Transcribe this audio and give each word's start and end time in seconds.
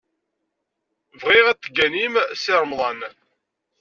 Bɣiɣ 1.21 1.45
ad 1.47 1.59
tegganim 1.59 2.13
Si 2.41 2.53
Remḍan. 2.61 2.99